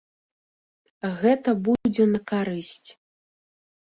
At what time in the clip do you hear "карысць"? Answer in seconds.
2.33-2.89